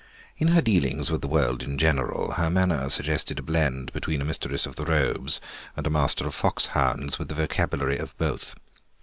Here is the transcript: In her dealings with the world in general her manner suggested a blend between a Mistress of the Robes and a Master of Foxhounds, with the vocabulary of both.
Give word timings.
In 0.35 0.47
her 0.47 0.63
dealings 0.63 1.11
with 1.11 1.21
the 1.21 1.27
world 1.27 1.61
in 1.61 1.77
general 1.77 2.31
her 2.31 2.49
manner 2.49 2.89
suggested 2.89 3.37
a 3.37 3.43
blend 3.43 3.93
between 3.93 4.19
a 4.19 4.25
Mistress 4.25 4.65
of 4.65 4.75
the 4.75 4.83
Robes 4.85 5.39
and 5.77 5.85
a 5.85 5.91
Master 5.91 6.25
of 6.25 6.33
Foxhounds, 6.33 7.19
with 7.19 7.27
the 7.27 7.35
vocabulary 7.35 7.99
of 7.99 8.17
both. 8.17 8.55